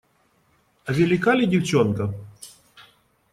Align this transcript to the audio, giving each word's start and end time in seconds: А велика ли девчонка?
А 0.85 0.89
велика 0.93 1.35
ли 1.37 1.45
девчонка? 1.45 2.09